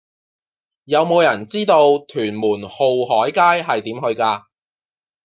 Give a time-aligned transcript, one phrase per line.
[0.85, 4.45] 有無人知道屯門浩海街係點去㗎